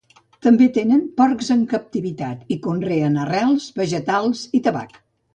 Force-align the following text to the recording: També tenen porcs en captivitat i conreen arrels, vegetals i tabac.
També 0.45 0.67
tenen 0.75 1.01
porcs 1.19 1.49
en 1.55 1.59
captivitat 1.73 2.49
i 2.55 2.57
conreen 2.63 3.19
arrels, 3.25 3.67
vegetals 3.83 4.41
i 4.61 4.63
tabac. 4.69 4.99